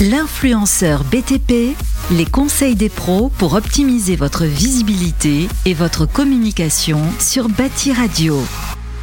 [0.00, 1.76] L'influenceur BTP,
[2.10, 8.36] les conseils des pros pour optimiser votre visibilité et votre communication sur Bâti Radio.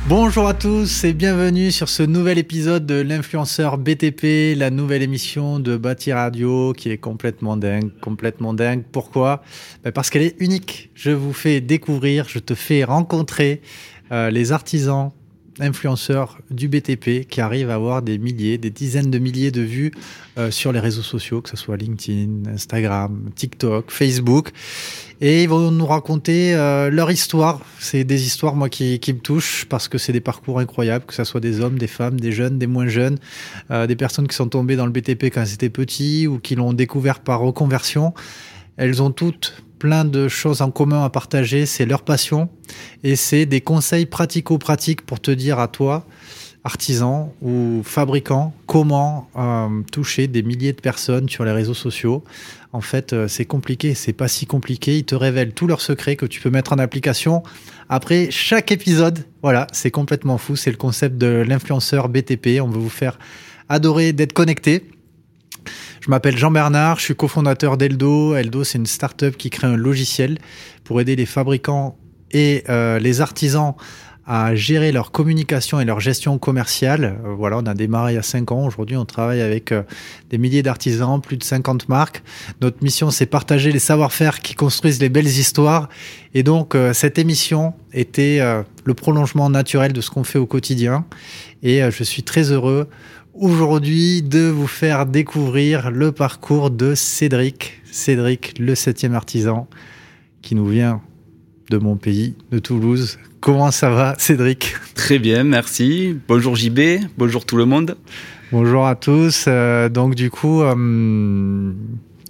[0.09, 5.59] Bonjour à tous et bienvenue sur ce nouvel épisode de l'influenceur BTP, la nouvelle émission
[5.59, 8.83] de Bâti Radio qui est complètement dingue, complètement dingue.
[8.91, 9.43] Pourquoi?
[9.85, 10.89] Ben Parce qu'elle est unique.
[10.93, 13.61] Je vous fais découvrir, je te fais rencontrer
[14.11, 15.11] euh, les artisans
[15.61, 19.91] influenceurs du BTP qui arrivent à avoir des milliers, des dizaines de milliers de vues
[20.37, 24.49] euh, sur les réseaux sociaux, que ce soit LinkedIn, Instagram, TikTok, Facebook.
[25.21, 27.61] Et ils vont nous raconter euh, leur histoire.
[27.79, 31.23] C'est des histoires, moi, qui, me touchent parce que c'est des parcours incroyables, que ce
[31.23, 33.19] soit des hommes, des femmes, des jeunes, des moins jeunes,
[33.69, 36.55] euh, des personnes qui sont tombées dans le BTP quand elles étaient petits ou qui
[36.55, 38.13] l'ont découvert par reconversion.
[38.77, 42.49] Elles ont toutes plein de choses en commun à partager, c'est leur passion
[43.03, 46.05] et c'est des conseils pratico-pratiques pour te dire à toi,
[46.63, 52.23] artisan ou fabricant, comment euh, toucher des milliers de personnes sur les réseaux sociaux.
[52.73, 54.99] En fait, euh, c'est compliqué, c'est pas si compliqué.
[54.99, 57.41] Ils te révèlent tous leurs secrets que tu peux mettre en application.
[57.89, 60.55] Après chaque épisode, voilà, c'est complètement fou.
[60.55, 62.61] C'est le concept de l'influenceur BTP.
[62.61, 63.17] On veut vous faire
[63.67, 64.83] adorer d'être connecté.
[66.01, 68.35] Je m'appelle Jean Bernard, je suis cofondateur d'Eldo.
[68.35, 70.39] Eldo, c'est une startup qui crée un logiciel
[70.83, 71.95] pour aider les fabricants
[72.31, 73.75] et euh, les artisans
[74.25, 77.19] à gérer leur communication et leur gestion commerciale.
[77.23, 78.65] Euh, voilà, on a démarré il y a 5 ans.
[78.65, 79.83] Aujourd'hui, on travaille avec euh,
[80.31, 82.23] des milliers d'artisans, plus de 50 marques.
[82.61, 85.87] Notre mission, c'est partager les savoir-faire qui construisent les belles histoires.
[86.33, 88.39] Et donc, cette émission était
[88.85, 91.05] le prolongement naturel de ce qu'on fait au quotidien.
[91.61, 92.87] Et je suis très heureux
[93.33, 97.81] aujourd'hui de vous faire découvrir le parcours de Cédric.
[97.91, 99.67] Cédric, le septième artisan,
[100.41, 101.01] qui nous vient
[101.69, 103.17] de mon pays, de Toulouse.
[103.39, 104.75] Comment ça va, Cédric?
[104.95, 106.17] Très bien, merci.
[106.27, 106.79] Bonjour JB,
[107.17, 107.97] bonjour tout le monde.
[108.51, 109.45] Bonjour à tous.
[109.47, 111.73] Euh, donc du coup, euh,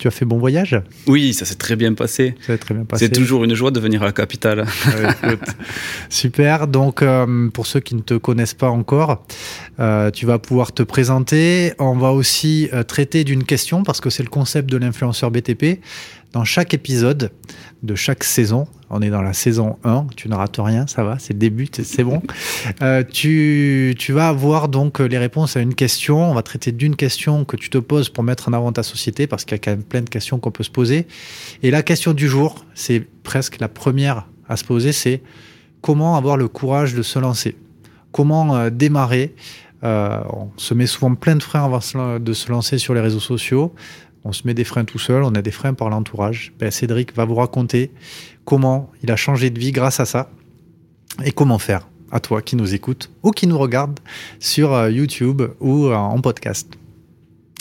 [0.02, 2.34] tu as fait bon voyage Oui, ça s'est très bien passé.
[2.42, 3.06] Ça s'est très bien passé.
[3.06, 4.66] C'est toujours une joie de venir à la capitale.
[4.88, 5.48] Ouais, écoute.
[6.10, 6.68] Super.
[6.68, 9.24] Donc, euh, pour ceux qui ne te connaissent pas encore,
[9.80, 11.74] euh, tu vas pouvoir te présenter.
[11.78, 15.82] On va aussi euh, traiter d'une question parce que c'est le concept de l'influenceur BTP.
[16.34, 17.32] Dans chaque épisode
[17.84, 21.18] de chaque saison, on est dans la saison 1, tu ne rates rien, ça va,
[21.20, 22.22] c'est le début, c'est- bon.
[22.82, 26.30] Euh, tu, vas avoir donc les réponses à une question.
[26.32, 29.28] On va traiter d'une question que tu te poses pour mettre en avant ta société
[29.28, 31.06] parce qu'il y a quand même plein de questions qu'on peut se poser.
[31.64, 35.22] Et la question du jour, c'est presque la première à se poser, c'est
[35.82, 37.58] comment avoir le courage de se lancer?
[38.12, 39.34] Comment euh, démarrer?
[39.84, 41.80] Euh, On se met souvent plein de freins avant
[42.20, 43.74] de se lancer sur les réseaux sociaux.
[44.24, 46.54] On se met des freins tout seul, on a des freins par l'entourage.
[46.60, 47.92] Ben, Cédric va vous raconter
[48.46, 50.30] comment il a changé de vie grâce à ça
[51.24, 54.00] et comment faire à toi qui nous écoute ou qui nous regarde
[54.40, 56.78] sur euh, YouTube ou euh, en podcast.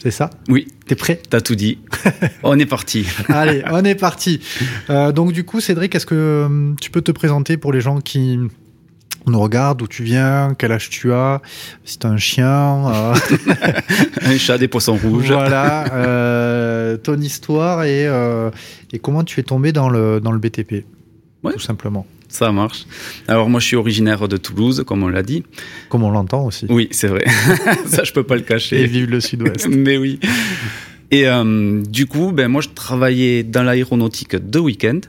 [0.02, 0.30] C'est ça?
[0.48, 1.20] Oui, T'es prêt?
[1.28, 1.78] T'as tout dit.
[2.42, 3.06] On est parti.
[3.28, 4.40] Allez, on est parti.
[4.88, 8.00] Euh, donc du coup, Cédric, est-ce que euh, tu peux te présenter pour les gens
[8.00, 8.38] qui
[9.26, 11.40] nous regardent, d'où tu viens, quel âge tu as,
[11.84, 13.14] si tu un chien, euh,
[14.22, 15.30] Un chat, des poissons rouges.
[15.32, 18.50] voilà, euh, ton histoire et, euh,
[18.92, 20.84] et comment tu es tombé dans le, dans le BTP,
[21.42, 21.52] Ouais.
[21.52, 22.06] tout simplement.
[22.28, 22.84] Ça marche.
[23.28, 25.42] Alors moi, je suis originaire de Toulouse, comme on l'a dit.
[25.88, 26.66] Comme on l'entend aussi.
[26.68, 27.24] Oui, c'est vrai.
[27.86, 28.86] ça, je peux pas le Et cacher.
[28.86, 29.66] vive le sud-ouest.
[29.70, 30.20] Mais oui.
[31.10, 31.26] Et
[31.88, 35.00] du coup, ben moi, je travaillais dans l'aéronautique de week-end.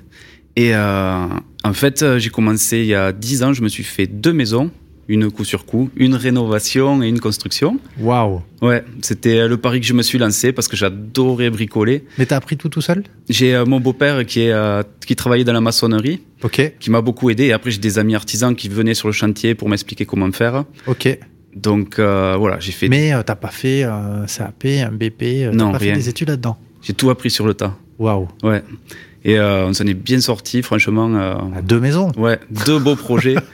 [0.55, 1.25] Et euh,
[1.63, 3.53] en fait, euh, j'ai commencé il y a 10 ans.
[3.53, 4.71] Je me suis fait deux maisons,
[5.07, 7.79] une coup sur coup, une rénovation et une construction.
[7.99, 8.41] Waouh.
[8.61, 12.05] Ouais, c'était le pari que je me suis lancé parce que j'adorais bricoler.
[12.17, 13.03] Mais t'as appris tout tout seul?
[13.29, 17.01] J'ai euh, mon beau-père qui est euh, qui travaillait dans la maçonnerie, Ok, qui m'a
[17.01, 17.45] beaucoup aidé.
[17.45, 20.65] Et après, j'ai des amis artisans qui venaient sur le chantier pour m'expliquer comment faire.
[20.87, 21.17] ok.
[21.53, 25.49] Donc euh, voilà, j'ai fait, Mais euh, t'as pas fait un CAP, un BP, euh,
[25.51, 25.93] t'as Non, pas rien.
[25.95, 26.57] fait des études là-dedans?
[26.81, 27.77] J'ai tout appris sur le tas.
[27.99, 28.29] Waouh.
[28.41, 28.63] Ouais.
[29.23, 31.09] Et euh, on s'en est bien sorti, franchement.
[31.13, 33.35] euh, deux maisons, ouais, deux beaux projets.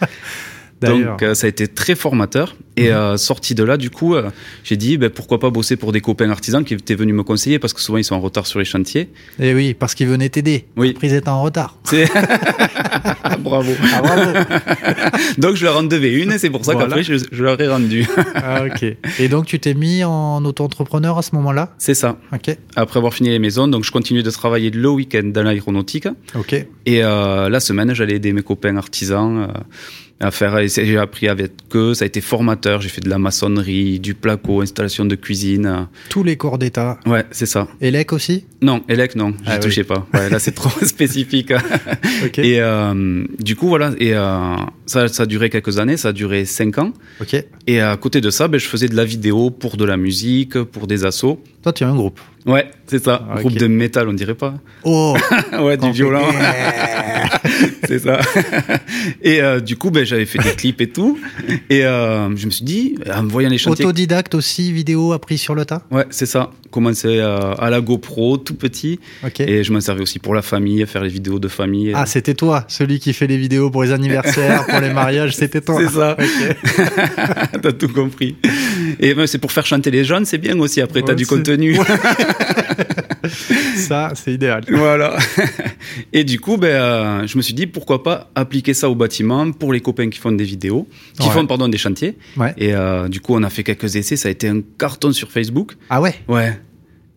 [0.81, 2.55] Donc euh, ça a été très formateur.
[2.79, 2.95] Et Mhm.
[2.95, 4.29] euh, sorti de là, du coup, euh,
[4.63, 7.57] j'ai dit ben, pourquoi pas bosser pour des copains artisans qui étaient venus me conseiller
[7.57, 9.09] parce que souvent ils sont en retard sur les chantiers.
[9.39, 10.65] Eh oui, parce qu'ils venaient t'aider.
[10.75, 10.91] Oui.
[10.95, 11.75] Après, ils étaient en retard.
[13.39, 13.71] Bravo.
[13.93, 14.31] Ah, bravo.
[15.37, 16.87] Donc je leur en devais une et c'est pour ça Voilà.
[16.87, 18.05] qu'après je, je leur ai rendu.
[18.35, 18.85] ah, ok.
[19.19, 21.73] Et donc, tu t'es mis en auto-entrepreneur à ce moment-là?
[21.77, 22.17] C'est ça.
[22.33, 22.55] Ok.
[22.75, 26.07] Après avoir fini les maisons, donc je continue de travailler le week-end dans l'aéronautique.
[26.35, 26.53] Ok.
[26.53, 29.47] Et euh, la semaine, j'allais aider mes copains artisans.
[30.19, 30.57] À faire.
[30.67, 31.93] J'ai appris avec eux.
[31.93, 32.81] Ça a été formateur.
[32.81, 35.87] J'ai fait de la maçonnerie, du placo, installation de cuisine.
[36.09, 36.99] Tous les corps d'état.
[37.05, 37.67] Ouais, c'est ça.
[37.81, 38.45] Elec aussi?
[38.61, 39.59] Non, Elec, non, je Ah oui.
[39.59, 40.07] touchais pas.
[40.13, 41.51] Ouais, là, c'est trop spécifique.
[42.37, 43.91] Et euh, du coup, voilà.
[43.99, 44.55] Et euh,
[44.85, 45.97] ça, ça a duré quelques années.
[45.97, 46.93] Ça a duré cinq ans.
[47.21, 47.35] Ok.
[47.67, 50.61] Et à côté de ça, ben, je faisais de la vidéo pour de la musique,
[50.63, 51.39] pour des assos.
[51.61, 52.19] Toi, tu as un groupe.
[52.47, 53.27] Ouais, c'est ça.
[53.29, 53.39] Ah.
[53.39, 54.53] Groupe de métal, on dirait pas.
[54.83, 55.17] Oh
[55.59, 56.21] ouais, du violon.
[57.85, 58.21] c'est ça.
[59.21, 61.19] et euh, du coup, ben, j'avais fait des clips et tout.
[61.69, 63.83] Et euh, je me suis dit, en voyant les chantiers.
[63.83, 65.81] Autodidacte aussi, vidéo appris sur le tas?
[65.91, 66.51] Ouais, c'est ça.
[66.71, 69.01] Commencer euh, à la GoPro, tout petit.
[69.25, 69.41] Ok.
[69.41, 71.91] Et je m'en servais aussi pour la famille, faire les vidéos de famille.
[71.93, 75.61] Ah, c'était toi, celui qui fait les vidéos pour les anniversaires, pour les mariages, c'était
[75.61, 75.81] toi.
[75.81, 76.15] C'est ça.
[77.61, 78.37] T'as tout compris.
[78.99, 80.81] Et ben, c'est pour faire chanter les jeunes, c'est bien aussi.
[80.81, 81.77] Après, t'as Ouais, du contenu.
[83.75, 84.63] Ça, c'est idéal.
[84.69, 85.17] voilà.
[86.13, 89.51] Et du coup, ben, euh, je me suis dit pourquoi pas appliquer ça au bâtiment
[89.51, 90.87] pour les copains qui font des vidéos,
[91.19, 91.33] qui Ouais.
[91.33, 92.17] font pardon des chantiers.
[92.37, 92.53] Ouais.
[92.57, 94.15] Et euh, du coup, on a fait quelques essais.
[94.15, 95.73] Ça a été un carton sur Facebook.
[95.89, 96.15] Ah ouais?
[96.27, 96.57] Ouais,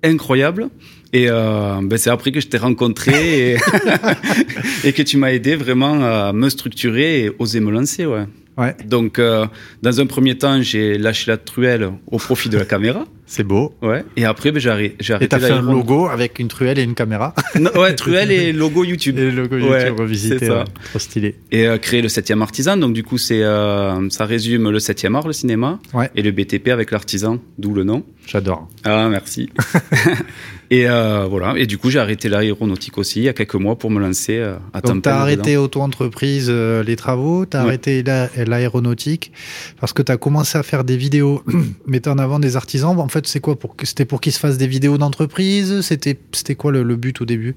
[0.02, 0.68] incroyable.
[1.12, 3.56] Et euh, ben, c'est après que je t'ai rencontré et,
[4.84, 8.06] et que tu m'as aidé vraiment à me structurer et oser me lancer.
[8.06, 8.24] Ouais.
[8.60, 9.46] Ouais, Donc, euh,
[9.80, 13.06] dans un premier temps, j'ai lâché la truelle au profit de la caméra.
[13.32, 13.72] c'est beau.
[13.80, 14.04] Ouais.
[14.16, 16.94] Et après, ben, j'ai arrêté, Et t'as fait un logo avec une truelle et une
[16.96, 17.32] caméra.
[17.60, 19.18] Non, ouais, truelle et logo YouTube.
[19.20, 20.38] Et logo Ouais, YouTube revisité.
[20.40, 20.58] c'est ça.
[20.58, 20.64] ouais.
[20.90, 21.36] Trop stylé.
[21.52, 22.76] Et euh, créer le 7e artisan.
[22.76, 26.10] Donc, du coup, c'est, euh, ça résume le 7e art, le cinéma, Ouais.
[26.16, 28.02] et le BTP avec l'artisan, d'où le nom.
[28.26, 28.68] J'adore.
[28.84, 29.48] Ah, merci.
[30.70, 31.54] et euh, voilà.
[31.56, 34.40] Et du coup, j'ai arrêté l'aéronautique aussi il y a quelques mois pour me lancer
[34.72, 37.68] à temps Donc t'as arrêté auto-entreprise les travaux, t'as Ouais.
[37.68, 39.32] arrêté la- l'aéronautique
[39.80, 41.42] parce que t'as commencé à faire des vidéos
[41.86, 42.96] mettant en avant des artisans.
[42.98, 45.80] En fait, c'est quoi pour c'était pour qu'ils se fassent des vidéos d'entreprise?
[45.80, 47.54] C'était c'était quoi le, le but au début?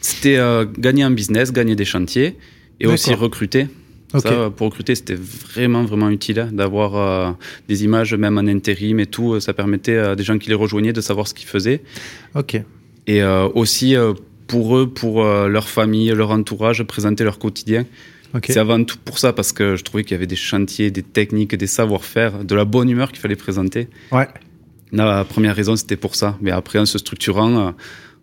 [0.00, 2.36] C'était euh, gagner un business, gagner des chantiers
[2.80, 3.68] et aussi recruter.
[4.12, 4.22] Ok.
[4.22, 7.32] Ça, pour recruter, c'était vraiment, vraiment utile hein, d'avoir euh,
[7.68, 9.38] des images, même en intérim et tout.
[9.38, 11.82] Ça permettait à des gens qui les rejoignaient de savoir ce qu'ils faisaient.
[12.34, 12.60] Ok.
[13.06, 13.94] Et euh, aussi,
[14.48, 17.86] pour eux, pour leur famille, leur entourage, présenter leur quotidien.
[18.34, 18.46] Ok.
[18.48, 21.02] C'est avant tout pour ça, parce que je trouvais qu'il y avait des chantiers, des
[21.02, 23.88] techniques, des savoir-faire, de la bonne humeur qu'il fallait présenter.
[24.12, 24.28] Ouais.
[24.92, 26.36] La première raison, c'était pour ça.
[26.40, 27.70] Mais après, en se structurant, euh,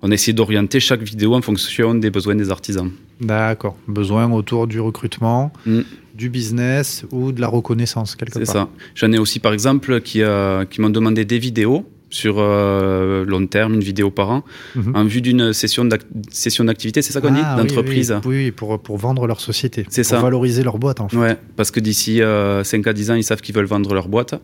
[0.01, 2.91] on a essayé d'orienter chaque vidéo en fonction des besoins des artisans.
[3.21, 3.75] D'accord.
[3.87, 5.81] Besoin autour du recrutement, Mm.
[6.13, 8.53] du business ou de la reconnaissance quelque C'est part.
[8.53, 8.69] ça.
[8.95, 13.45] J'en ai aussi, par exemple, qui, euh, qui m'ont demandé des vidéos sur euh, long
[13.47, 14.43] terme, une vidéo par an,
[14.75, 14.95] Mhm.
[14.95, 18.15] en vue d'une session d'ac- session d'activité, c'est ça qu'on Ah, dit oui, D'entreprise.
[18.25, 19.85] Oui, oui, pour, pour vendre leur société.
[19.89, 20.19] C'est pour ça.
[20.21, 21.17] valoriser leur boîte en fait.
[21.17, 24.07] Ouais, parce que d'ici euh, 5 à 10 ans, ils savent qu'ils veulent vendre leur
[24.07, 24.35] boîte.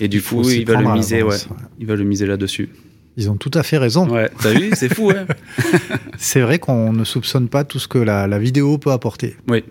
[0.00, 1.36] Et du coup, ils veulent à miser, ouais.
[1.78, 2.68] Ils veulent miser là-dessus.
[3.16, 4.08] Ils ont tout à fait raison.
[4.08, 5.24] Ouais, t'as vu C'est fou, ouais.
[6.18, 9.36] C'est vrai qu'on ne soupçonne pas tout ce que la, la vidéo peut apporter.
[9.48, 9.62] Oui.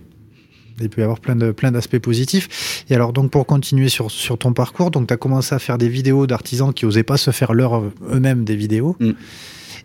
[0.81, 2.83] Il peut y avoir plein de plein d'aspects positifs.
[2.89, 5.77] Et alors donc pour continuer sur, sur ton parcours, donc tu as commencé à faire
[5.77, 8.95] des vidéos d'artisans qui osaient pas se faire leur eux-mêmes des vidéos.
[8.99, 9.11] Mm.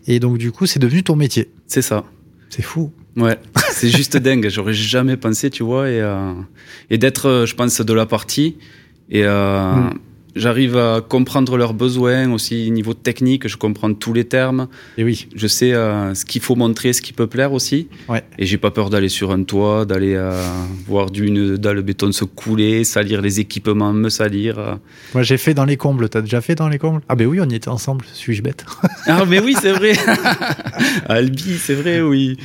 [0.07, 1.51] Et donc du coup, c'est devenu ton métier.
[1.67, 2.05] C'est ça.
[2.49, 2.91] C'est fou.
[3.17, 3.37] Ouais,
[3.71, 4.49] c'est juste dingue.
[4.49, 6.33] J'aurais jamais pensé, tu vois, et, euh,
[6.89, 8.57] et d'être, euh, je pense, de la partie.
[9.09, 9.99] Et euh, Mm.
[10.35, 13.47] J'arrive à comprendre leurs besoins aussi niveau technique.
[13.47, 14.67] Je comprends tous les termes.
[14.97, 15.27] Et oui.
[15.35, 17.87] Je sais euh, ce qu'il faut montrer, ce qui peut plaire aussi.
[18.07, 18.23] Ouais.
[18.37, 20.31] Et j'ai pas peur d'aller sur un toit, d'aller euh,
[20.87, 24.59] voir d'une dalle de béton se couler, salir les équipements, me salir.
[24.59, 24.75] euh.
[25.13, 26.09] Moi j'ai fait dans les combles.
[26.09, 27.01] T'as déjà fait dans les combles?
[27.09, 28.05] Ah ben oui, on y était ensemble.
[28.13, 28.65] Suis-je bête?
[29.07, 29.93] Ah mais oui, c'est vrai.
[31.07, 32.37] Albi, c'est vrai, oui.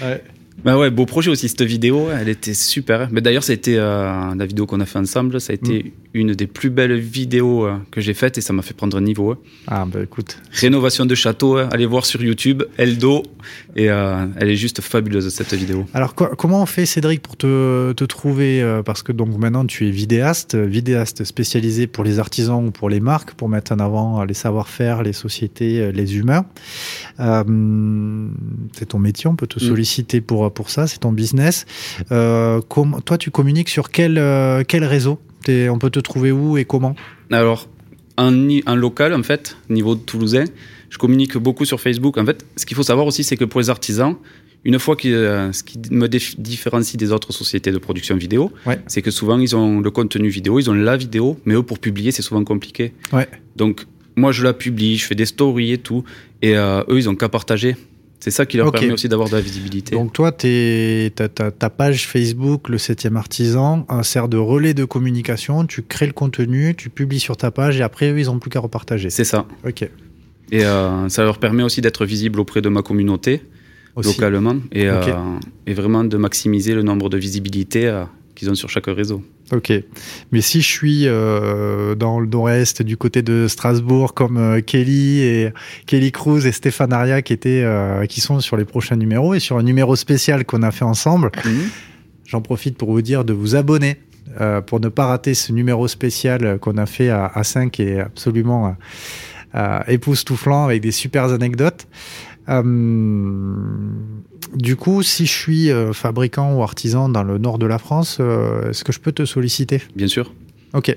[0.64, 3.08] Bah ouais, beau projet aussi cette vidéo, elle était super.
[3.12, 5.92] Mais d'ailleurs, ça a été euh, la vidéo qu'on a fait ensemble, ça a été
[6.14, 9.00] une des plus belles vidéos euh, que j'ai faites et ça m'a fait prendre un
[9.02, 9.36] niveau.
[9.66, 10.38] Ah ben écoute.
[10.52, 13.22] Rénovation de château, allez voir sur YouTube, Eldo,
[13.76, 15.86] et euh, elle est juste fabuleuse cette vidéo.
[15.92, 19.86] Alors co- comment on fait Cédric pour te, te trouver Parce que donc maintenant tu
[19.88, 24.24] es vidéaste, vidéaste spécialisé pour les artisans ou pour les marques, pour mettre en avant
[24.24, 26.46] les savoir-faire, les sociétés, les humains.
[28.84, 29.68] C'est ton métier, on peut te Mm.
[29.68, 31.64] solliciter pour, pour ça, c'est ton business.
[32.12, 32.60] Euh,
[33.06, 35.18] toi tu communiques sur quel, euh, quel réseau?
[35.48, 36.94] On peut te trouver où et comment?
[37.30, 37.66] Alors,
[38.18, 38.30] en
[38.76, 40.44] local, en fait, niveau de toulousain,
[40.90, 42.18] je communique beaucoup sur Facebook.
[42.18, 44.16] En fait, ce qu'il faut savoir aussi, c'est que pour les artisans,
[44.64, 48.78] une fois que euh, ce qui me différencie des autres sociétés de production vidéo, Ouais.
[48.86, 51.78] c'est que souvent ils ont le contenu vidéo, ils ont la vidéo, mais eux pour
[51.78, 52.92] publier c'est souvent compliqué.
[53.14, 53.28] Ouais.
[53.56, 53.86] Donc
[54.16, 56.04] moi je la publie, je fais des stories et tout,
[56.42, 57.76] et euh, eux ils ont qu'à partager.
[58.24, 58.78] C'est ça qui leur Ok.
[58.80, 59.96] permet aussi d'avoir de la visibilité.
[59.96, 65.66] Donc toi, ta, ta, ta page Facebook, le 7e artisan, sert de relais de communication.
[65.66, 68.48] Tu crées le contenu, tu publies sur ta page et après, eux, ils ont plus
[68.48, 69.10] qu'à repartager.
[69.10, 69.46] c'est ça.
[69.66, 69.82] Ok.
[70.52, 73.42] Et euh, ça leur permet aussi d'être visible auprès de ma communauté
[73.94, 74.08] Aussi.
[74.08, 75.02] localement et, euh,
[75.66, 78.04] et vraiment de maximiser le nombre de visibilités euh,
[78.34, 79.22] qu'ils ont sur chaque réseau.
[79.52, 79.72] Ok.
[80.32, 85.20] Mais si je suis euh, dans le nord-est, du côté de Strasbourg, comme euh, Kelly
[85.20, 85.52] et
[85.86, 89.40] Kelly Cruz et Stéphane Aria qui étaient, euh, qui sont sur les prochains numéros et
[89.40, 91.30] sur un numéro spécial qu'on a fait ensemble,
[92.24, 94.00] j'en profite pour vous dire de vous abonner
[94.66, 98.74] pour ne pas rater ce numéro spécial qu'on a fait à, à 5 et absolument
[99.86, 101.86] époustouflant avec des super anecdotes.
[102.48, 102.62] Euh,
[104.54, 108.18] du coup, si je suis euh, fabricant ou artisan dans le nord de la France,
[108.20, 109.82] euh, est-ce que je peux te solliciter?
[109.96, 110.32] Bien sûr,
[110.72, 110.96] Ok,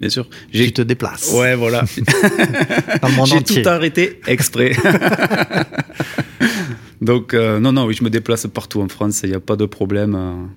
[0.00, 0.26] bien sûr.
[0.52, 1.84] tu te déplaces Ouais, voilà.
[3.26, 4.72] J'ai tout arrêté exprès.
[7.00, 9.20] Donc euh, non, non, oui, je me déplace partout en France.
[9.24, 10.48] Il n'y a pas de problème.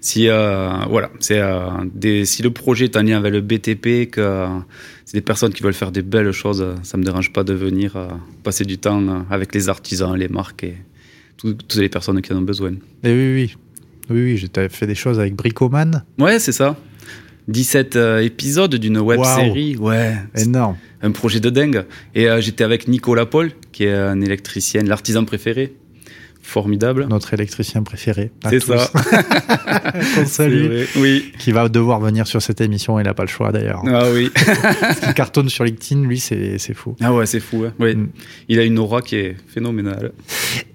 [0.00, 4.20] Si euh, voilà, c'est euh, si le projet est en lien avec le BTP, que
[4.20, 4.46] euh,
[5.04, 7.96] c'est des personnes qui veulent faire des belles choses, ça me dérange pas de venir
[8.44, 10.76] passer du temps avec les artisans, les marques et
[11.36, 12.72] tout- toutes les personnes qui en ont besoin.
[13.04, 13.56] Eh oui, oui,
[14.10, 16.76] oui, oui, j'ai fait des choses avec Bricoman, Ouais, c'est ça.
[17.48, 19.76] 17 euh, épisodes d'une web série.
[19.76, 20.16] Ouais.
[20.36, 20.76] énorme.
[21.00, 21.84] un projet de dingue.
[22.14, 25.72] Et euh, j'étais avec Nicolas Paul, qui est un électricien, l'artisan préféré.
[26.48, 27.06] Formidable.
[27.10, 28.30] Notre électricien préféré.
[28.48, 28.90] C'est ça.
[30.14, 30.84] Qu'on salue.
[30.96, 31.30] Oui.
[31.38, 33.82] Qui va devoir venir sur cette émission, il n'a pas le choix d'ailleurs.
[33.86, 34.30] Ah oui.
[34.80, 36.96] Parce qu'il cartonne sur LinkedIn, lui, c'est c'est fou.
[37.02, 37.64] Ah ouais, c'est fou.
[37.66, 37.72] hein.
[37.78, 37.94] Oui.
[37.94, 38.08] Mm.
[38.48, 40.12] Il a une aura qui est phénoménale.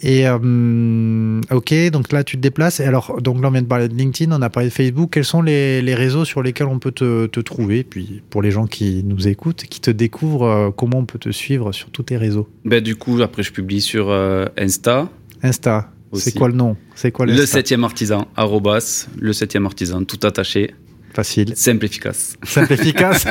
[0.01, 2.80] Et euh, ok, donc là tu te déplaces.
[2.80, 5.10] Et alors, donc là on vient de parler de LinkedIn, on a parlé de Facebook.
[5.13, 7.84] Quels sont les, les réseaux sur lesquels on peut te, te trouver?
[7.84, 11.32] Puis pour les gens qui nous écoutent, qui te découvrent, euh, comment on peut te
[11.32, 12.48] suivre sur tous tes réseaux?
[12.63, 15.10] Ben, du coup, après, je publie sur euh, Insta.
[15.44, 16.78] Insta, c'est quoi le nom?
[16.96, 20.74] C'est quoi Le 7e artisan, arrobas, le 7e artisan, tout attaché,
[21.14, 22.38] Facile, simple, efficace.
[22.44, 23.26] simple, efficace.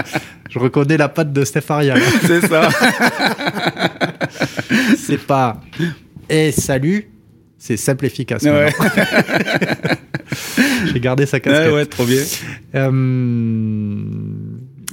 [0.50, 1.66] Je reconnais la patte de Steph.
[2.26, 2.68] C'est ça.
[4.96, 5.60] C'est pas
[6.30, 7.08] et salut,
[7.56, 8.42] c'est simple, efficace.
[8.42, 8.72] ouais.
[10.92, 11.68] J'ai gardé sa casquette.
[11.68, 12.20] ouais, ouais, trop bien.
[12.74, 12.90] Euh,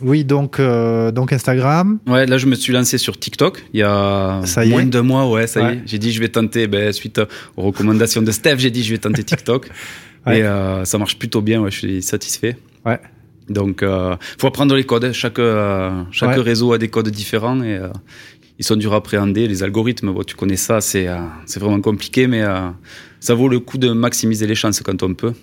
[0.02, 2.00] oui, donc, euh, donc Instagram.
[2.08, 5.00] Ouais, là, je me suis lancé sur TikTok il y a Ça y moins de
[5.00, 5.30] mois.
[5.30, 5.82] Ouais, ça y est.
[5.86, 7.22] J'ai dit, je vais tenter, ben, suite
[7.56, 9.70] aux recommandations de Steph, j'ai dit, je vais tenter TikTok.
[10.28, 10.40] Ouais.
[10.40, 12.58] Et euh, ça marche plutôt bien, ouais, je suis satisfait.
[12.84, 13.00] Ouais.
[13.48, 15.12] Donc, euh, faut apprendre les codes.
[15.12, 15.40] Chaque,
[16.10, 17.80] chaque réseau a des codes différents et
[18.58, 19.48] ils sont durs à appréhender.
[19.48, 21.08] Les algorithmes, bon, tu connais ça, c'est
[21.60, 22.44] vraiment compliqué, mais
[23.20, 25.34] ça vaut le coup de maximiser les chances quand on peut.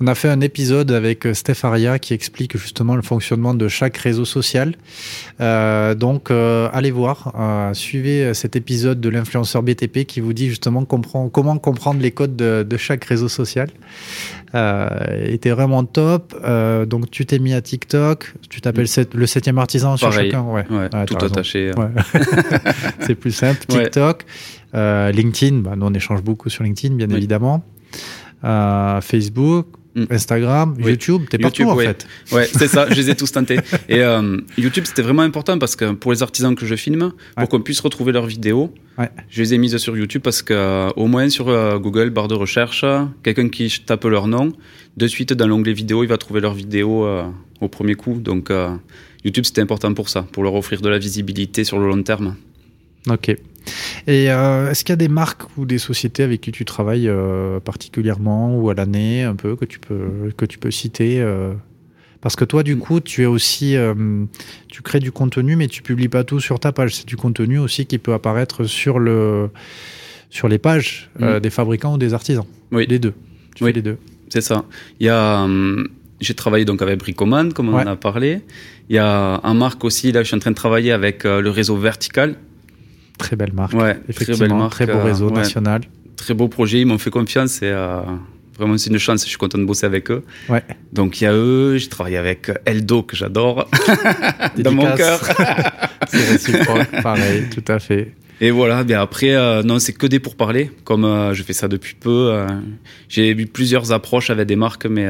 [0.00, 3.68] On a fait un épisode avec euh, Steph Aria qui explique justement le fonctionnement de
[3.68, 4.74] chaque réseau social.
[5.40, 10.48] Euh, donc, euh, allez voir, euh, suivez cet épisode de l'influenceur BTP qui vous dit
[10.48, 13.68] justement comprend- comment comprendre les codes de, de chaque réseau social.
[14.52, 16.34] Était vraiment top.
[16.88, 18.34] Donc, tu t'es mis à TikTok.
[18.50, 20.42] Tu t'appelles le septième artisan sur chacun.
[20.42, 21.70] Ouais, Ouais, Ouais, tout attaché.
[21.76, 21.86] Ouais.
[23.00, 23.60] c'est plus simple.
[23.70, 23.84] Ouais.
[23.84, 24.24] TikTok,
[24.74, 27.16] LinkedIn, bah, nous on échange beaucoup sur LinkedIn, bien Oui.
[27.16, 27.64] évidemment.
[29.02, 29.66] Facebook,
[29.96, 30.04] Mm.
[30.10, 30.92] Instagram, Oui.
[30.92, 32.06] YouTube, t'es partout YouTube, en fait.
[32.30, 33.56] Ouais, c'est ça, je les ai tous tentés.
[33.88, 37.48] Et euh, YouTube, c'était vraiment important parce que pour les artisans que je filme, pour
[37.48, 39.10] qu'on puisse retrouver leurs vidéos, Ouais.
[39.30, 42.28] je les ai mises sur YouTube parce que euh, au moins sur euh, Google, barre
[42.28, 42.84] de recherche,
[43.24, 44.52] quelqu'un qui tape leur nom,
[44.96, 47.24] de suite dans l'onglet vidéo, il va trouver leur vidéo euh,
[47.60, 48.14] au premier coup.
[48.20, 48.52] Donc
[49.24, 52.36] YouTube, c'était important pour ça, pour leur offrir de la visibilité sur le long terme.
[53.08, 53.28] Ok.
[53.28, 57.08] Et euh, est-ce qu'il y a des marques ou des sociétés avec qui tu travailles
[57.08, 61.52] euh, particulièrement ou à l'année un peu que tu peux que tu peux citer euh,
[62.20, 63.76] Parce que toi, du coup, tu es aussi
[64.68, 66.94] tu crées du contenu, mais tu publies pas tout sur ta page.
[66.96, 69.50] C'est du contenu aussi qui peut apparaître sur le
[70.30, 71.40] sur les pages Mm.
[71.40, 72.46] des fabricants ou des artisans.
[72.72, 72.86] Oui.
[72.88, 73.14] Les deux.
[73.54, 73.70] Tu Oui.
[73.70, 73.98] fais les deux.
[74.28, 74.64] C'est ça.
[75.00, 75.46] Il y a,
[76.20, 77.82] j'ai travaillé donc avec Bricoman, comme on Ouais.
[77.84, 78.40] en a parlé.
[78.88, 81.50] Il y a un marque aussi, là, je suis en train de travailler avec le
[81.50, 82.36] réseau Vertical.
[83.20, 83.74] Très belle marque.
[83.74, 84.72] Ouais, très Effectivement, belle marque.
[84.72, 85.82] très beau euh, réseau national.
[86.16, 88.00] Très beau projet, ils m'ont fait confiance et euh,
[88.58, 90.22] vraiment c'est une chance, je suis content de bosser avec eux.
[90.48, 90.62] Ouais.
[90.92, 93.68] Donc il y a eux, j'ai travaillé avec Eldo que j'adore
[94.58, 95.20] dans mon cœur.
[96.08, 98.12] C'est réciproque, pareil, tout à fait.
[98.42, 100.70] Et voilà, bien après, euh, non, c'est que des pourparlers.
[100.84, 102.46] Comme euh, je fais ça depuis peu, euh,
[103.06, 105.08] j'ai eu plusieurs approches avec des marques, mais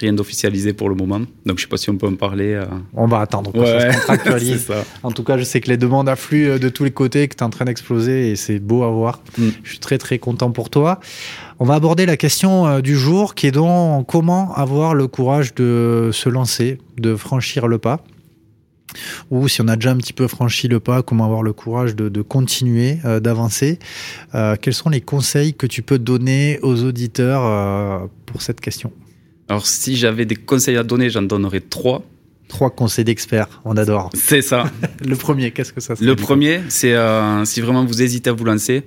[0.00, 1.20] rien d'officialisé pour le moment.
[1.44, 2.60] Donc je sais pas si on peut en parler.
[2.94, 4.68] On va attendre ça se contractualise.
[5.02, 7.40] En tout cas, je sais que les demandes affluent de tous les côtés, que tu
[7.40, 9.20] es en train d'exploser et c'est beau à voir.
[9.36, 9.48] Mm.
[9.62, 11.00] Je suis très très content pour toi.
[11.58, 16.08] On va aborder la question du jour qui est donc comment avoir le courage de
[16.12, 18.02] se lancer, de franchir le pas?
[19.30, 21.96] Ou si on a déjà un petit peu franchi le pas, comment avoir le courage
[21.96, 23.78] de, de continuer, euh, d'avancer.
[24.34, 28.92] Euh, quels sont les conseils que tu peux donner aux auditeurs euh, pour cette question?
[29.48, 32.02] Alors si j'avais des conseils à donner, j'en donnerais trois.
[32.48, 34.10] Trois conseils d'experts, on adore.
[34.12, 34.64] C'est ça.
[35.06, 36.96] Le premier, qu'est-ce que ça Le premier, c'est
[37.44, 38.84] si vraiment vous hésitez à vous lancer,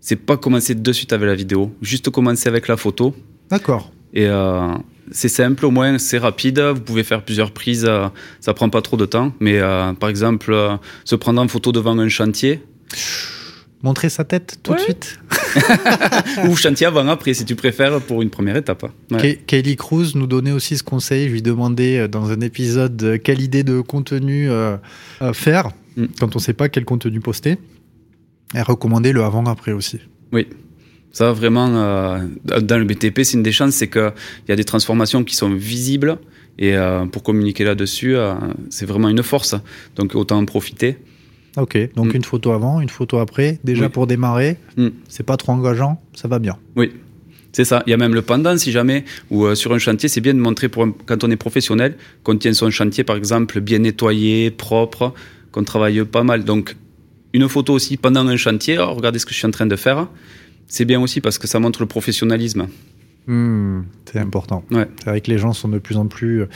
[0.00, 3.14] c'est pas commencer de suite avec la vidéo, juste commencer avec la photo.
[3.50, 3.92] D'accord.
[4.14, 4.26] Et
[5.14, 6.58] c'est simple, au moins c'est rapide.
[6.58, 8.08] Vous pouvez faire plusieurs prises, euh,
[8.40, 9.32] ça prend pas trop de temps.
[9.38, 12.60] Mais euh, par exemple, euh, se prendre en photo devant un chantier.
[13.82, 15.20] Montrer sa tête tout de suite.
[16.48, 18.86] Ou chantier avant, après, si tu préfères, pour une première étape.
[19.10, 19.40] Ouais.
[19.46, 21.28] Kelly Cruz nous donnait aussi ce conseil.
[21.28, 24.48] Je lui demandais dans un épisode quelle idée de contenu
[25.34, 26.06] faire mm.
[26.18, 27.58] quand on sait pas quel contenu poster.
[28.54, 30.00] Elle recommandait le avant-après aussi.
[30.32, 30.48] Oui.
[31.14, 34.12] Ça, vraiment, euh, dans le BTP, c'est une des chances, c'est qu'il
[34.48, 36.18] y a des transformations qui sont visibles.
[36.58, 38.34] Et euh, pour communiquer là-dessus, euh,
[38.68, 39.54] c'est vraiment une force.
[39.94, 40.98] Donc autant en profiter.
[41.56, 42.16] Ok, donc mm.
[42.16, 44.88] une photo avant, une photo après, déjà pour démarrer, mm.
[45.08, 46.58] c'est pas trop engageant, ça va bien.
[46.74, 46.90] Oui,
[47.52, 47.84] c'est ça.
[47.86, 50.40] Il y a même le pendant, si jamais, ou sur un chantier, c'est bien de
[50.40, 55.14] montrer, pour quand on est professionnel, qu'on tient son chantier, par exemple, bien nettoyé, propre,
[55.52, 56.42] qu'on travaille pas mal.
[56.42, 56.74] Donc,
[57.32, 60.08] une photo aussi pendant un chantier, regardez ce que je suis en train de faire
[60.66, 62.66] c'est bien aussi parce que ça montre le professionnalisme.
[63.26, 64.64] Hmm, c'est important.
[64.70, 66.48] C'est vrai que les gens sont de plus en plus euh,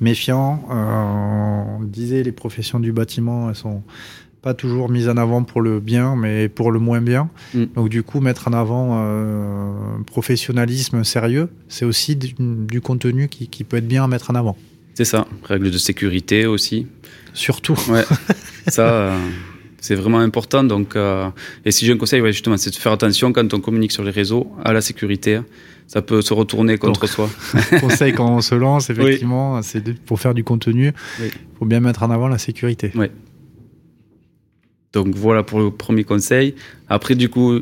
[0.00, 0.66] méfiants.
[0.70, 3.82] Euh, on disait les professions du bâtiment, elles sont
[4.40, 7.28] pas toujours mises en avant pour le bien, mais pour le moins bien.
[7.52, 7.64] Hmm.
[7.74, 9.72] Donc du coup, mettre en avant euh,
[10.06, 14.56] professionnalisme sérieux, c'est aussi du, contenu qui, peut être bien à mettre en avant.
[14.94, 15.26] C'est ça.
[15.42, 16.86] Règles de sécurité aussi.
[17.34, 17.78] Surtout.
[17.90, 18.04] Ouais.
[18.68, 19.12] ça.
[19.80, 20.64] C'est vraiment important.
[20.64, 21.28] Donc, euh,
[21.64, 24.10] et si j'ai un conseil, justement, c'est de faire attention quand on communique sur les
[24.10, 25.40] réseaux à la sécurité.
[25.86, 27.30] Ça peut se retourner contre soi.
[27.80, 32.02] conseil quand on se lance, effectivement, c'est pour faire du contenu, il faut bien mettre
[32.02, 32.90] en avant la sécurité.
[32.96, 33.06] Oui.
[34.92, 36.54] Donc voilà pour le premier conseil.
[36.88, 37.60] Après, du coup,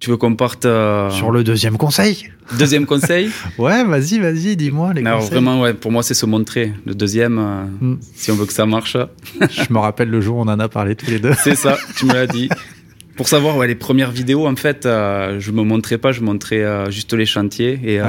[0.00, 4.94] tu veux qu'on parte euh, sur le deuxième conseil Deuxième conseil Ouais, vas-y, vas-y, dis-moi
[4.94, 6.72] les Alors vraiment, ouais, pour moi, c'est se montrer.
[6.86, 7.98] Le deuxième, euh, hmm.
[8.14, 8.96] si on veut que ça marche.
[9.40, 11.34] Je me rappelle le jour où on en a parlé tous les deux.
[11.44, 12.48] c'est ça, tu me l'as dit.
[13.16, 16.90] Pour savoir, ouais, les premières vidéos, en fait, euh, je me montrais pas, je montrais
[16.90, 17.78] juste les chantiers.
[17.84, 18.00] Et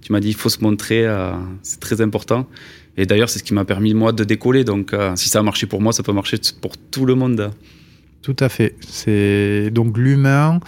[0.00, 1.06] tu m'as dit, il faut se montrer,
[1.60, 2.46] c'est très important.
[2.96, 4.64] Et d'ailleurs, c'est ce qui m'a permis, moi, de décoller.
[4.64, 7.50] Donc, si ça a marché pour moi, ça peut marcher pour tout le monde.
[8.22, 8.76] Tout à fait.
[8.80, 10.60] C'est donc l'humain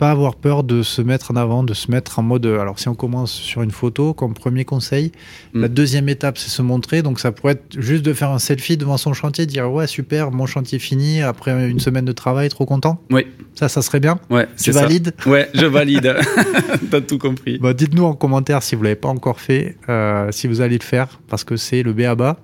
[0.00, 2.46] pas avoir peur de se mettre en avant, de se mettre en mode.
[2.46, 5.12] Alors, si on commence sur une photo, comme premier conseil,
[5.52, 5.72] la mm.
[5.72, 7.02] deuxième étape, c'est se montrer.
[7.02, 10.30] Donc, ça pourrait être juste de faire un selfie devant son chantier, dire ouais, super,
[10.30, 12.98] mon chantier fini après une semaine de travail, trop content.
[13.10, 13.26] Oui.
[13.54, 14.18] Ça, ça serait bien.
[14.30, 14.48] Ouais.
[14.56, 16.16] Tu valides Ouais, je valide.
[16.90, 17.58] T'as tout compris.
[17.58, 20.82] Bah, dites-nous en commentaire si vous l'avez pas encore fait, euh, si vous allez le
[20.82, 22.38] faire, parce que c'est le B à bas.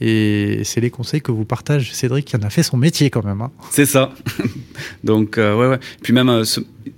[0.00, 3.24] Et c'est les conseils que vous partagez, Cédric, qui en a fait son métier quand
[3.24, 3.40] même.
[3.40, 3.50] Hein.
[3.70, 4.12] C'est ça.
[5.04, 5.78] Donc, euh, ouais, ouais.
[6.02, 6.44] Puis même, euh,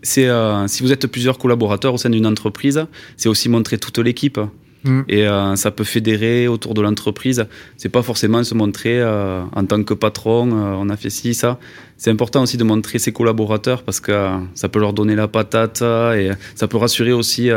[0.03, 3.99] c'est euh, si vous êtes plusieurs collaborateurs au sein d'une entreprise, c'est aussi montrer toute
[3.99, 4.41] l'équipe.
[4.85, 5.01] Mm.
[5.09, 7.47] Et ça peut fédérer autour de l'entreprise.
[7.77, 11.59] C'est pas forcément se montrer en tant que patron, on a fait ci, ça.
[11.97, 15.83] C'est important aussi de montrer ses collaborateurs parce que ça peut leur donner la patate
[15.83, 17.51] et ça peut rassurer aussi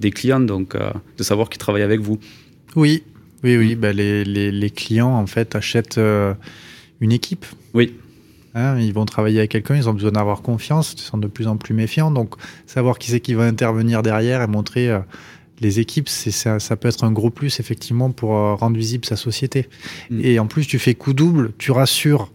[0.00, 2.18] des clients, donc de savoir qu'ils travaillent avec vous.
[2.74, 3.02] Oui,
[3.42, 6.34] oui, oui, bah les, les, les, clients en fait achètent euh,
[7.00, 7.44] une équipe.
[7.74, 7.94] Oui.
[8.54, 11.46] Hein, ils vont travailler avec quelqu'un, ils ont besoin d'avoir confiance, ils sont de plus
[11.46, 12.10] en plus méfiants.
[12.10, 12.34] Donc,
[12.66, 15.00] savoir qui c'est qui va intervenir derrière et montrer euh,
[15.60, 19.04] les équipes, c'est, ça, ça, peut être un gros plus effectivement pour euh, rendre visible
[19.06, 19.68] sa société.
[20.10, 20.20] Mm.
[20.22, 22.30] Et en plus, tu fais coup double, tu rassures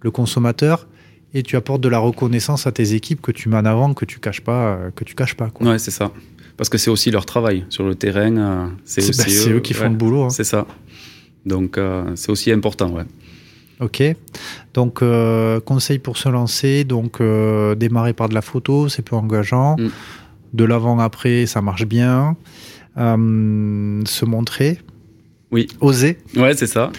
[0.00, 0.86] le consommateur
[1.34, 4.04] et tu apportes de la reconnaissance à tes équipes que tu mets en avant, que
[4.04, 5.50] tu caches pas, que tu caches pas.
[5.50, 5.72] Quoi.
[5.72, 6.12] Ouais, c'est ça
[6.58, 8.36] parce que c'est aussi leur travail sur le terrain.
[8.36, 10.24] Euh, c'est bah, eux, qui font le boulot.
[10.24, 10.30] Hein.
[10.30, 10.66] C'est ça.
[11.46, 13.04] Donc euh, c'est aussi important, ouais.
[13.80, 14.02] Ok.
[14.74, 17.22] Donc euh, conseil pour se lancer, donc
[17.76, 19.76] démarrer par de la photo, c'est peu engageant.
[19.78, 19.88] Mm.
[20.52, 22.36] De l'avant après, ça marche bien.
[22.96, 24.80] se montrer.
[25.52, 25.68] Oui.
[25.80, 26.18] Oser.
[26.36, 26.90] Ouais, c'est ça.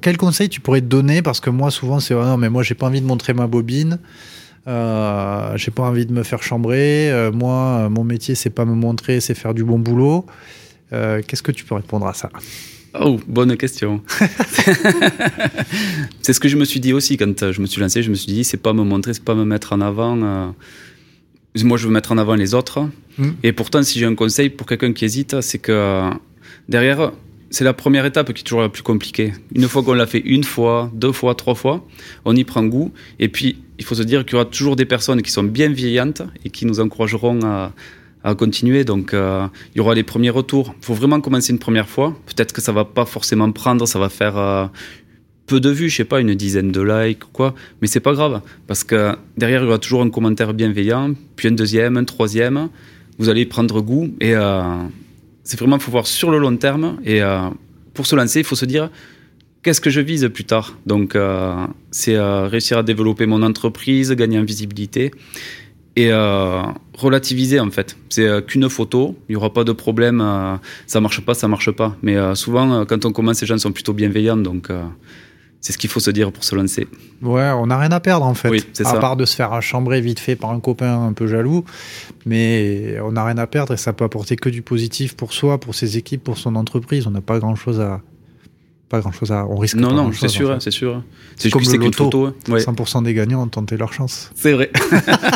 [0.00, 1.20] quel conseil tu pourrais te donner?
[1.20, 3.46] Parce que moi, souvent, c'est oh non, mais moi, j'ai pas envie de montrer ma
[3.46, 3.98] bobine.
[4.66, 7.10] Euh, j'ai pas envie de me faire chambrer.
[7.10, 10.26] Euh, moi, mon métier, c'est pas me montrer, c'est faire du bon boulot.
[10.92, 12.30] Euh, qu'est-ce que tu peux répondre à ça
[13.00, 14.02] Oh, bonne question.
[16.22, 18.02] c'est ce que je me suis dit aussi quand je me suis lancé.
[18.02, 20.16] Je me suis dit, c'est pas me montrer, c'est pas me mettre en avant.
[20.16, 22.80] Moi, je veux mettre en avant les autres.
[23.18, 23.30] Hmm.
[23.44, 26.10] Et pourtant, si j'ai un conseil pour quelqu'un qui hésite, c'est que
[26.68, 27.12] derrière,
[27.50, 29.32] c'est la première étape qui est toujours la plus compliquée.
[29.54, 31.84] Une fois qu'on l'a fait une fois, deux fois, trois fois,
[32.24, 32.92] on y prend goût.
[33.18, 36.22] Et puis, il faut se dire qu'il y aura toujours des personnes qui sont bienveillantes
[36.44, 37.72] et qui nous encourageront à,
[38.34, 38.84] continuer.
[38.84, 40.74] Donc, euh, il y aura les premiers retours.
[40.80, 42.16] Il faut vraiment commencer une première fois.
[42.26, 44.66] Peut-être que ça va pas forcément prendre, ça va faire euh,
[45.46, 47.54] peu de vues, je sais pas, une dizaine de likes ou quoi.
[47.80, 51.48] Mais c'est pas grave parce que derrière, il y aura toujours un commentaire bienveillant, puis
[51.48, 52.68] un deuxième, un troisième.
[53.18, 54.62] Vous allez prendre goût et euh,
[55.50, 56.98] c'est vraiment, il faut voir sur le long terme.
[57.04, 57.40] Et euh,
[57.92, 58.88] pour se lancer, il faut se dire,
[59.64, 60.78] qu'est-ce que je vise plus tard?
[60.86, 65.10] Donc, euh, c'est euh, réussir à développer mon entreprise, gagner en visibilité.
[65.96, 66.12] et
[66.94, 67.96] relativiser en fait.
[68.10, 71.72] C'est qu'une photo, il n'y aura pas de problème, euh, ça marche pas, ça marche
[71.72, 71.96] pas.
[72.00, 74.68] Mais souvent, quand on commence, les gens sont plutôt bienveillants, donc
[75.60, 76.88] c'est ce qu'il faut se dire pour se lancer.
[77.22, 78.48] Ouais, on n'a rien à perdre en fait.
[78.48, 78.98] Oui, c'est à ça.
[78.98, 81.64] part de se faire chambrer vite fait par un copain un peu jaloux.
[82.26, 85.58] Mais on n'a rien à perdre et ça peut apporter que du positif pour soi,
[85.60, 87.06] pour ses équipes, pour son entreprise.
[87.06, 88.00] On n'a pas grand chose à.
[88.88, 89.46] Pas grand chose à.
[89.46, 90.60] On risque Non, pas non, c'est sûr, en fait.
[90.62, 91.02] c'est sûr.
[91.36, 92.04] C'est Comme le que c'est qu'une loto.
[92.04, 92.26] photo.
[92.26, 92.34] hein.
[92.48, 94.30] Ouais, 100% des gagnants ont tenté leur chance.
[94.34, 94.70] c'est vrai.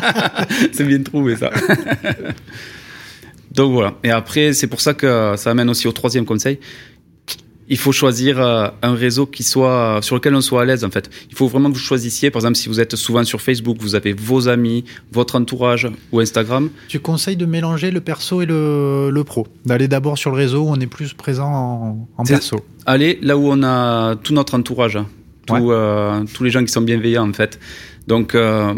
[0.73, 1.51] c'est bien trouvé ça.
[3.53, 3.95] Donc voilà.
[4.03, 6.59] Et après, c'est pour ça que ça amène aussi au troisième conseil.
[7.69, 10.91] Il faut choisir euh, un réseau qui soit sur lequel on soit à l'aise en
[10.91, 11.09] fait.
[11.31, 12.31] Il faut vraiment que vous choisissiez.
[12.31, 16.21] Par exemple, si vous êtes souvent sur Facebook, vous avez vos amis, votre entourage ou
[16.21, 16.69] Instagram.
[16.89, 19.47] Tu conseilles de mélanger le perso et le, le pro?
[19.65, 22.65] D'aller d'abord sur le réseau où on est plus présent en, perso.
[22.87, 25.07] Allez là où on a tout notre entourage, hein.
[25.47, 25.61] Tout, Ouais.
[25.75, 27.59] euh, tous les gens qui sont bienveillants en fait.
[28.07, 28.73] Donc, euh,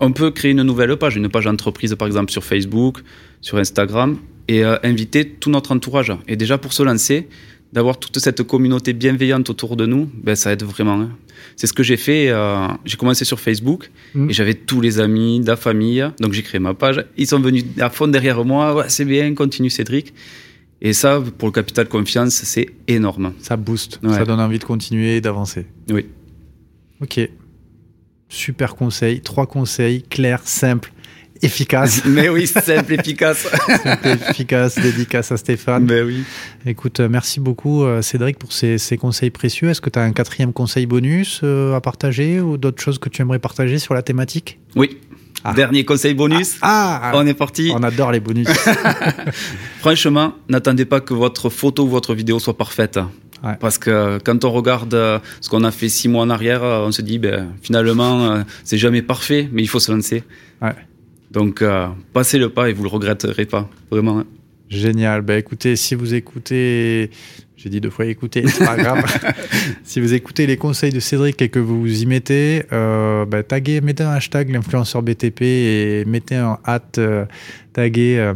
[0.00, 2.98] on peut créer une nouvelle page, une page entreprise par exemple sur Facebook,
[3.40, 4.16] sur Instagram,
[4.48, 6.12] et euh, inviter tout notre entourage.
[6.26, 7.28] Et déjà pour se lancer,
[7.72, 11.00] d'avoir toute cette communauté bienveillante autour de nous, ben, ça aide vraiment.
[11.00, 11.10] hein.
[11.56, 12.28] C'est ce que j'ai fait.
[12.28, 14.30] euh, j'ai commencé sur Facebook Mm.
[14.30, 16.04] et j'avais tous les amis, de la famille.
[16.20, 17.04] Donc j'ai créé ma page.
[17.16, 18.74] Ils sont venus à fond derrière moi.
[18.74, 20.12] Ouais, c'est bien, continue Cédric.
[20.82, 23.32] Et ça, pour le capital confiance, c'est énorme.
[23.40, 24.00] Ça booste.
[24.02, 24.12] Ouais.
[24.14, 25.64] Ça donne envie de continuer et d'avancer.
[25.90, 26.06] Oui.
[27.00, 27.20] Ok.
[28.28, 29.20] Super conseil.
[29.20, 30.92] Trois conseils clairs, simples,
[31.42, 32.02] efficaces.
[32.06, 33.46] Mais oui, simple, efficace.
[33.82, 35.84] Simple, efficaces, dédicace à Stéphane.
[35.84, 36.24] Mais oui.
[36.64, 39.68] Écoute, euh, merci beaucoup euh, Cédric pour ces, ces conseils précieux.
[39.68, 43.08] Est-ce que tu as un quatrième conseil bonus euh, à partager ou d'autres choses que
[43.08, 44.58] tu aimerais partager sur la thématique?
[44.76, 44.98] Oui.
[45.44, 45.54] Ah.
[45.54, 46.56] Dernier conseil bonus.
[46.62, 47.72] Ah, On est parti.
[47.74, 48.48] On adore les bonus.
[49.80, 53.00] Franchement, n'attendez pas que votre photo ou votre vidéo soit parfaite.
[53.42, 53.56] Ouais.
[53.58, 57.02] Parce que quand on regarde ce qu'on a fait six mois en arrière, on se
[57.02, 60.22] dit, ben, finalement, c'est jamais parfait, mais il faut se lancer.
[60.60, 60.76] Ouais.
[61.32, 63.68] Donc, euh, passez le pas et vous le regretterez pas.
[63.90, 64.18] Vraiment.
[64.20, 64.26] hein.
[64.72, 65.20] Génial.
[65.20, 67.10] Bah écoutez, si vous écoutez,
[67.56, 69.04] j'ai dit deux fois écouter, c'est pas grave.
[69.84, 73.82] si vous écoutez les conseils de Cédric et que vous y mettez, euh, bah, taguez,
[73.82, 77.26] mettez un hashtag l'influenceur BTP et mettez un hâte euh,
[77.74, 78.32] tagué euh,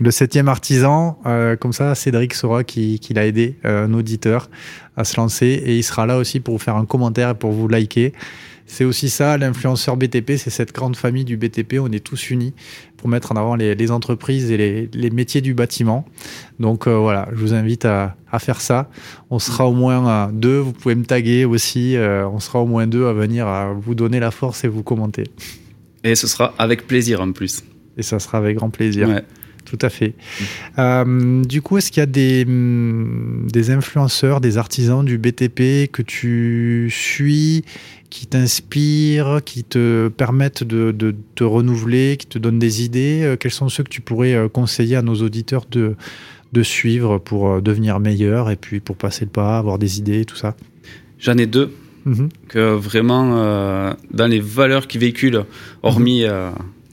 [0.00, 1.18] le septième artisan.
[1.60, 4.50] Comme ça, Cédric saura qu'il a aidé un auditeur
[4.96, 7.52] à se lancer et il sera là aussi pour vous faire un commentaire et pour
[7.52, 8.12] vous liker.
[8.72, 11.78] C'est aussi ça, l'influenceur BTP, c'est cette grande famille du BTP.
[11.80, 12.54] On est tous unis
[12.96, 16.04] pour mettre en avant les, les entreprises et les, les métiers du bâtiment.
[16.60, 18.88] Donc euh, voilà, je vous invite à, à faire ça.
[19.28, 20.58] On sera au moins deux.
[20.58, 21.96] Vous pouvez me taguer aussi.
[21.96, 24.84] euh, on sera au moins deux à venir à vous donner la force et vous
[24.84, 25.24] commenter.
[26.04, 27.64] Et ce sera avec plaisir en plus.
[27.96, 29.08] Et ça sera avec grand plaisir.
[29.08, 29.24] Ouais.
[29.70, 30.14] Tout à fait.
[30.80, 35.88] Euh, du coup, est-ce qu'il y a des, hum, des influenceurs, des artisans du BTP
[35.92, 37.64] que tu suis,
[38.10, 43.20] qui t'inspirent, qui te permettent de, de te renouveler, qui te donnent des idées?
[43.22, 45.94] Euh, Quels sont ceux que tu pourrais euh, conseiller à nos auditeurs de,
[46.52, 50.36] de suivre pour devenir meilleurs et puis pour passer le pas, avoir des idées, tout
[50.36, 50.56] ça?
[51.20, 51.72] J'en ai deux
[52.06, 52.30] Mhm.
[52.48, 55.44] que vraiment, euh, dans les valeurs qu'ils véhiculent,
[55.82, 56.48] hormis euh,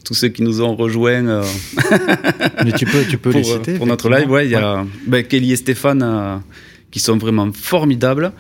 [0.08, 1.44] tous ceux qui nous ont rejoints euh,
[2.64, 3.74] Mais tu peux, tu peux pour, les citer.
[3.74, 6.38] pour notre live, ouais, il y a ben, Kelly et Stéphane euh,
[6.92, 8.32] qui sont vraiment formidables.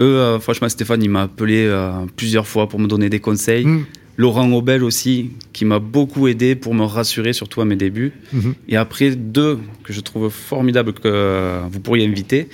[0.00, 3.64] Eux, euh, franchement, Stéphane, il m'a appelé euh, plusieurs fois pour me donner des conseils.
[3.66, 3.84] Mm.
[4.18, 8.12] Laurent Aubel aussi, qui m'a beaucoup aidé pour me rassurer, surtout à mes débuts.
[8.32, 8.54] Mhm.
[8.68, 12.48] Et après, deux que je trouve formidables que euh, vous pourriez inviter,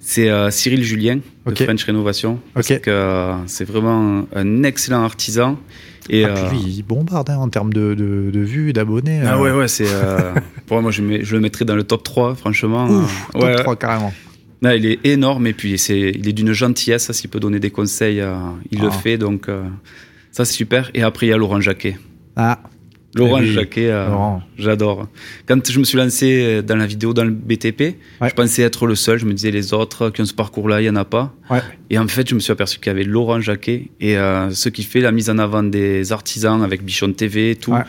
[0.00, 1.58] c'est euh, Cyril Julien Ok.
[1.58, 2.40] de French Rénovation.
[2.54, 5.58] Parce que euh, c'est vraiment un excellent artisan.
[6.10, 9.20] Et, Ah, euh, puis lui, il bombarde hein, en termes de, de, de vues, d'abonnés.
[9.24, 9.86] ah euh, ouais, ouais, c'est.
[9.88, 10.34] euh,
[10.66, 12.86] pour moi, je, mets- je le mettrais dans le top 3, franchement.
[12.88, 14.12] Ouf, Euh, top ouais, 3 carrément.
[14.64, 17.10] Il est énorme et puis c'est, il est d'une gentillesse.
[17.12, 18.34] S'il peut donner des conseils, euh,
[18.70, 18.92] il le Ah.
[18.92, 19.18] fait.
[19.18, 19.62] Donc, euh,
[20.30, 20.90] ça, c'est super.
[20.94, 21.98] Et après, il y a Laurent Jacquet.
[22.36, 22.58] Ah,
[23.14, 24.08] Laurent Eh oui, Jacquet, euh,
[24.58, 25.06] j'adore.
[25.46, 28.28] Quand je me suis lancé dans la vidéo dans le BTP, Ouais.
[28.30, 29.18] je pensais être le seul.
[29.18, 31.34] Je me disais, les autres qui ont ce parcours-là, il n'y en a pas.
[31.50, 31.60] ouais.
[31.90, 34.70] Et en fait, je me suis aperçu qu'il y avait Laurent Jacquet et euh, ce
[34.70, 37.72] qui fait la mise en avant des artisans avec Bichon TV et tout.
[37.72, 37.82] Ouais.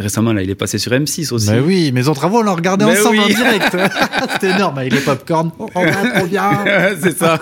[0.00, 1.48] Récemment, là, il est passé sur M6 aussi.
[1.52, 3.22] Mais oui, Maison Travaux, on l'a regardé Mais ensemble oui.
[3.22, 3.76] en direct.
[4.32, 5.52] C'était énorme, avec les popcorn.
[5.60, 6.50] Oh, oh, ouais, trop bien.
[7.00, 7.38] c'est ça,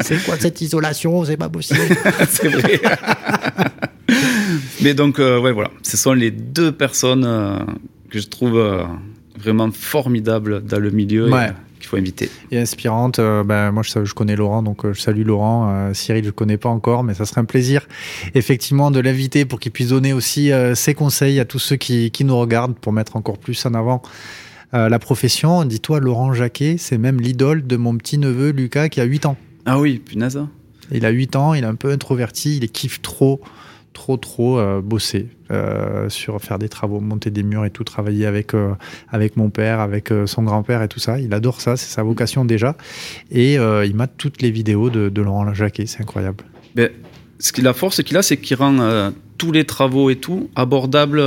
[0.00, 1.22] C'est quoi cette isolation?
[1.26, 1.80] C'est pas possible.
[2.30, 2.80] c'est vrai.
[4.84, 5.70] Mais donc, euh, ouais, voilà.
[5.82, 7.58] Ce sont les deux personnes euh,
[8.10, 8.84] que je trouve euh,
[9.38, 11.46] vraiment formidables dans le milieu Ouais.
[11.48, 12.30] et, qu'il faut inviter.
[12.50, 13.18] Et inspirante.
[13.18, 15.68] euh, ben, moi, je, je connais Laurent, donc euh, je salue Laurent.
[15.70, 17.86] Euh, Cyril, je connais pas encore, mais ça serait un plaisir,
[18.34, 22.24] effectivement, de l'inviter pour qu'il puisse donner aussi ses conseils à tous ceux qui, qui
[22.24, 24.02] nous regardent pour mettre encore plus en avant
[24.72, 25.64] la profession.
[25.64, 29.36] Dis-toi, Laurent Jacquet, c'est même l'idole de mon petit neveu Lucas qui a 8 ans.
[29.66, 30.40] Ah oui, punaise.
[30.90, 33.40] Il a 8 ans, il est un peu introverti, il kiffe trop
[33.94, 38.26] trop, trop euh, bosser euh, sur faire des travaux, monter des murs et tout, travailler
[38.26, 38.74] avec, euh,
[39.08, 41.18] avec mon père, avec son grand-père et tout ça.
[41.18, 42.76] Il adore ça, c'est sa vocation déjà.
[43.30, 46.44] Et il mate toutes les vidéos de, de Laurent Jacquet, c'est incroyable.
[46.74, 46.92] Mais,
[47.38, 51.22] ce qui, la force qu'il a, c'est qu'il rend tous les travaux et tout abordables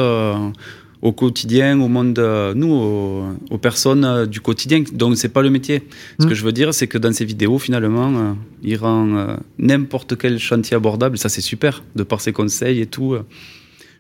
[1.02, 4.84] au quotidien, au monde, euh, nous, aux, personnes euh, du quotidien.
[4.94, 5.84] Donc, c'est pas le métier.
[6.20, 6.30] Ce mm.
[6.30, 8.34] que je veux dire, c'est que dans ces vidéos, finalement, euh,
[8.64, 11.18] il rend n'importe quel chantier abordable.
[11.18, 13.16] Ça, c'est super, de par ses conseils et tout.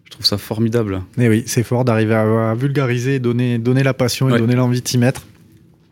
[0.06, 1.02] je trouve ça formidable.
[1.18, 4.88] Mais oui, c'est fort d'arriver à, vulgariser, donner, donner la passion et donner l'envie de
[4.88, 5.24] s'y mettre.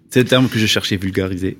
[0.09, 1.57] C'est le terme que je cherchais, vulgariser.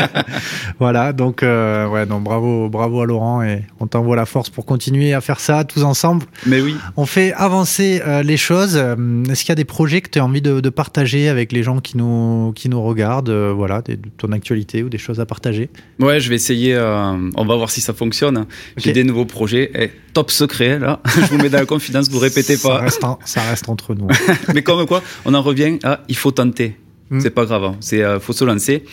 [0.78, 4.66] voilà, donc euh, ouais, donc bravo, bravo à Laurent et on t'envoie la force pour
[4.66, 6.26] continuer à faire ça tous ensemble.
[6.46, 6.74] Mais oui.
[6.96, 8.76] On fait avancer euh, les choses.
[8.76, 11.62] Euh, est-ce qu'il y a des projets que tu as envie de, partager avec les
[11.62, 15.70] gens qui nous qui nous regardent, voilà, de ton actualité ou des choses à partager?
[15.98, 16.76] Ouais, je vais essayer.
[16.76, 18.46] on va voir si ça fonctionne.
[18.76, 19.70] J'ai des nouveaux projets.
[19.74, 21.00] Eh, top secret là.
[21.06, 22.84] je vous mets dans la confidence, vous répétez pas.
[23.24, 24.08] Ça reste, entre nous.
[24.54, 26.76] Mais comme quoi, on en revient à il faut tenter.
[27.10, 27.20] Mm.
[27.20, 27.76] C'est pas grave, hein.
[27.80, 28.84] c'est euh, faut se lancer.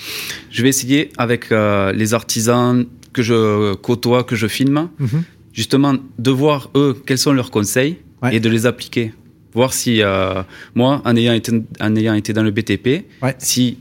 [0.49, 5.21] Je vais essayer avec euh, les artisans que je côtoie, que je filme, mm-hmm.
[5.53, 7.97] justement de voir eux quels sont leurs conseils
[8.31, 9.13] et de les appliquer.
[9.53, 10.43] Voir si euh,
[10.75, 13.05] moi, en ayant été, en ayant été dans le BTP,
[13.37, 13.77] si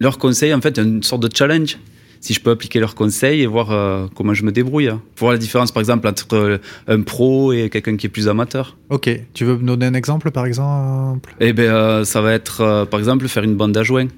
[0.00, 1.78] leurs conseils en fait une sorte de challenge
[2.24, 4.88] si je peux appliquer leurs conseils et voir euh, comment je me débrouille.
[4.88, 5.02] Hein.
[5.18, 6.58] Voir la différence, par exemple, entre euh,
[6.88, 8.78] un pro et quelqu'un qui est plus amateur.
[8.88, 9.10] Ok.
[9.34, 11.34] Tu veux me donner un exemple, par exemple?
[11.38, 14.08] Eh bien, euh, ça va être, par exemple, faire une bande à joints.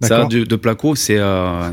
[0.00, 1.18] Ça, de, de placo, c'est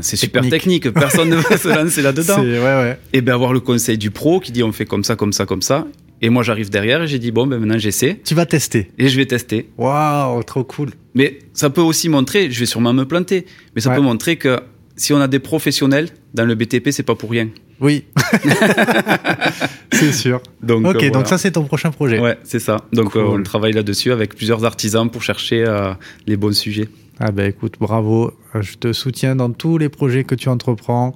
[0.02, 0.90] c'est super technique.
[0.92, 2.40] Personne ne va se lancer là-dedans.
[2.42, 2.98] Ouais, ouais.
[3.12, 5.46] Et bien, avoir le conseil du pro qui dit on fait comme ça, comme ça,
[5.46, 5.86] comme ça.
[6.20, 8.20] Et moi, j'arrive derrière et j'ai dit bon, ben maintenant j'essaie.
[8.24, 8.90] Tu vas tester.
[8.98, 9.70] Et je vais tester.
[9.78, 10.90] Waouh, trop cool.
[11.14, 14.60] Mais ça peut aussi montrer, je vais sûrement me planter, mais ça peut montrer que
[14.98, 17.48] si on a des professionnels dans le BTP, c'est pas pour rien.
[17.80, 18.04] Oui,
[19.92, 20.42] c'est sûr.
[20.60, 22.18] Donc, ok, euh, donc ça c'est ton prochain projet.
[22.18, 22.78] Ouais, c'est ça.
[22.92, 25.92] Donc euh, on travaille là-dessus avec plusieurs artisans pour chercher euh,
[26.26, 26.88] les bons sujets.
[27.20, 28.32] Ah ben écoute, bravo.
[28.60, 31.14] Je te soutiens dans tous les projets que tu entreprends.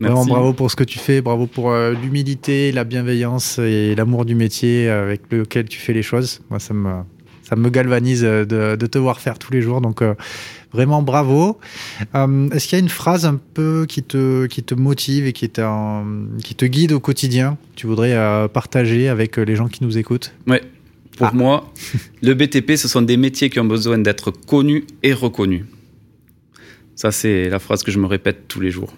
[0.00, 4.34] Vraiment bravo pour ce que tu fais, bravo pour l'humilité, la bienveillance et l'amour du
[4.34, 6.40] métier avec lequel tu fais les choses.
[6.50, 6.90] Moi, ça me,
[7.42, 8.44] ça me galvanise de,
[8.76, 9.80] de te voir faire tous les jours.
[9.80, 10.02] Donc
[10.74, 11.58] Vraiment bravo.
[12.16, 15.32] Euh, est-ce qu'il y a une phrase un peu qui te, qui te motive et
[15.32, 20.34] qui, te guide au quotidien Tu voudrais euh, partager avec les gens qui nous écoutent?
[20.48, 20.62] Ouais.
[21.16, 21.32] Pour ah.
[21.32, 21.72] moi,
[22.22, 25.64] le BTP, ce sont des métiers qui ont besoin d'être connus et reconnus.
[26.96, 28.92] Ça, c'est la phrase que je me répète tous les jours.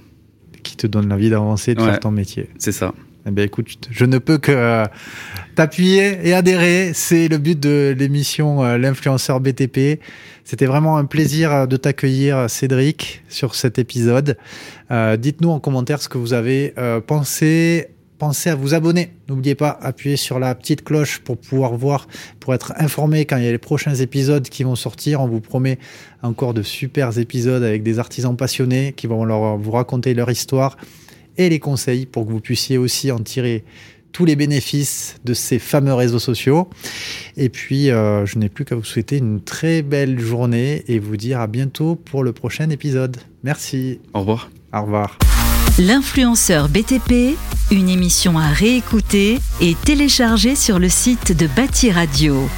[0.62, 2.48] Qui te donne l'envie d'avancer de faire ton métier.
[2.58, 2.94] C'est ça.
[3.26, 4.84] Eh bien, écoute, je ne peux que euh,
[5.56, 6.92] t'appuyer et adhérer.
[6.94, 10.00] C'est le but de l'émission L'influenceur BTP.
[10.46, 14.38] C'était vraiment un plaisir euh, de t'accueillir, euh, Cédric, sur cet épisode.
[14.92, 16.72] Euh, dites-nous en commentaire ce que vous avez
[17.08, 17.88] pensé.
[18.18, 19.10] Pensez à vous abonner.
[19.28, 22.06] N'oubliez pas, appuyer sur la petite cloche pour pouvoir voir,
[22.38, 25.20] pour être informé quand il y a les prochains épisodes qui vont sortir.
[25.20, 25.78] On vous promet
[26.22, 30.78] encore de super épisodes avec des artisans passionnés qui vont leur, vous raconter leur histoire
[31.38, 33.64] et les conseils pour que vous puissiez aussi en tirer
[34.12, 36.70] tous les bénéfices de ces fameux réseaux sociaux.
[37.37, 41.18] Et puis, euh, je n'ai plus qu'à vous souhaiter une très belle journée et vous
[41.18, 43.18] dire à bientôt pour le prochain épisode.
[43.42, 44.01] Merci.
[44.14, 44.51] Au revoir.
[44.72, 45.18] Au revoir.
[45.79, 47.37] L'influenceur BTP,
[47.70, 52.49] une émission à réécouter et télécharger sur le site de Bâti Radio.